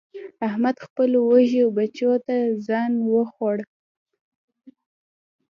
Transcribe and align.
احمد 0.47 0.75
خپلو 0.85 1.19
وږو 1.29 1.65
بچو 1.77 2.13
ته 2.25 2.35
ځان 2.67 2.91
وخوړ. 3.13 3.57